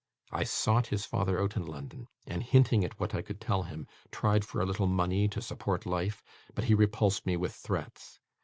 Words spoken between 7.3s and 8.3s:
with threats.